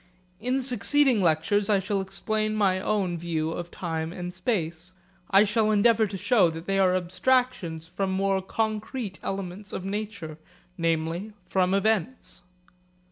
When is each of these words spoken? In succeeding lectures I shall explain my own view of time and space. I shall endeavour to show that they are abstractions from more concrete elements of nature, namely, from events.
In 0.39 0.63
succeeding 0.63 1.21
lectures 1.21 1.69
I 1.69 1.77
shall 1.77 2.01
explain 2.01 2.55
my 2.55 2.81
own 2.81 3.19
view 3.19 3.51
of 3.51 3.69
time 3.69 4.11
and 4.11 4.33
space. 4.33 4.93
I 5.29 5.43
shall 5.43 5.69
endeavour 5.69 6.07
to 6.07 6.17
show 6.17 6.49
that 6.49 6.65
they 6.65 6.79
are 6.79 6.95
abstractions 6.95 7.85
from 7.87 8.09
more 8.09 8.41
concrete 8.41 9.19
elements 9.21 9.71
of 9.71 9.85
nature, 9.85 10.39
namely, 10.75 11.33
from 11.45 11.75
events. 11.75 12.41